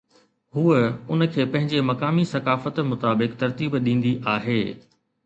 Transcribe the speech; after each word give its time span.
هوءَ 0.55 0.77
ان 1.11 1.25
کي 1.33 1.45
پنهنجي 1.51 1.81
مقامي 1.89 2.25
ثقافت 2.31 2.79
مطابق 2.93 3.37
ترتيب 3.45 3.77
ڏيندي 3.89 4.15
آهي. 4.35 4.57